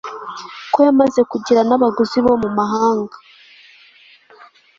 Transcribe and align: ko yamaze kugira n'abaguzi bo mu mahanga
ko 0.73 0.77
yamaze 0.87 1.19
kugira 1.31 1.61
n'abaguzi 1.65 2.17
bo 2.25 2.33
mu 2.41 2.49
mahanga 2.57 3.15